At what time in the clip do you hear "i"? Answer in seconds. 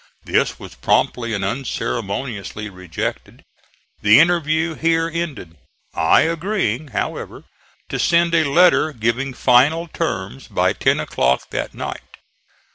5.93-6.21